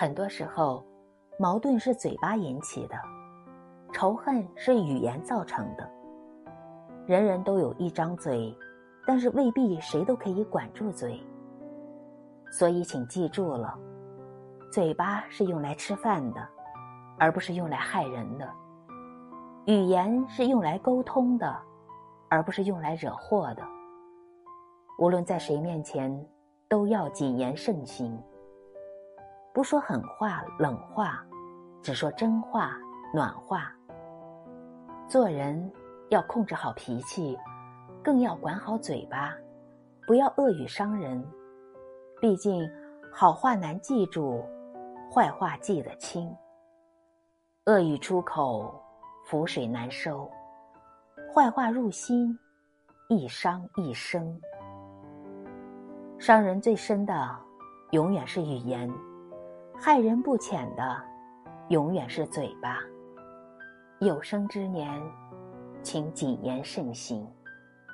[0.00, 0.84] 很多时候，
[1.40, 2.94] 矛盾是嘴巴引起的，
[3.92, 5.90] 仇恨是语言造成的。
[7.04, 8.56] 人人都有一张嘴，
[9.04, 11.20] 但是未必谁都可以管住嘴。
[12.52, 13.76] 所以，请记住了，
[14.70, 16.48] 嘴巴是用来吃饭的，
[17.18, 18.46] 而不是用来害人的；
[19.66, 21.52] 语言是用来沟通的，
[22.28, 23.64] 而不是用来惹祸的。
[25.00, 26.24] 无论在谁面前，
[26.68, 28.16] 都要谨言慎行。
[29.58, 31.20] 不说狠话、冷话，
[31.82, 32.78] 只说真话、
[33.12, 33.74] 暖话。
[35.08, 35.68] 做人
[36.10, 37.36] 要控制好脾气，
[38.00, 39.34] 更要管好嘴巴，
[40.06, 41.20] 不要恶语伤人。
[42.20, 42.70] 毕竟，
[43.12, 44.44] 好话难记住，
[45.12, 46.32] 坏话记得清。
[47.66, 48.80] 恶语出口，
[49.28, 50.30] 覆水难收；
[51.34, 52.38] 坏话入心，
[53.08, 54.40] 一伤一生。
[56.16, 57.36] 伤人最深的，
[57.90, 58.88] 永远是语言。
[59.80, 61.02] 害人不浅的，
[61.68, 62.78] 永远是嘴巴。
[64.00, 65.00] 有生之年，
[65.82, 67.24] 请谨言慎行。